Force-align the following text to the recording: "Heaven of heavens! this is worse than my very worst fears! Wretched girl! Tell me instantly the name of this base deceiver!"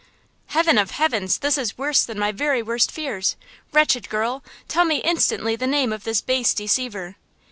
"Heaven 0.47 0.79
of 0.79 0.89
heavens! 0.89 1.37
this 1.37 1.59
is 1.59 1.77
worse 1.77 2.03
than 2.03 2.17
my 2.17 2.31
very 2.31 2.63
worst 2.63 2.91
fears! 2.91 3.35
Wretched 3.71 4.09
girl! 4.09 4.43
Tell 4.67 4.83
me 4.83 4.95
instantly 4.97 5.55
the 5.55 5.67
name 5.67 5.93
of 5.93 6.05
this 6.05 6.21
base 6.21 6.55
deceiver!" 6.55 7.17